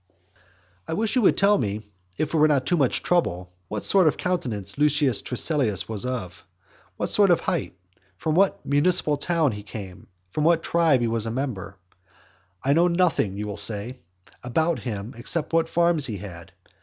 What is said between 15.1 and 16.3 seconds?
except what farms he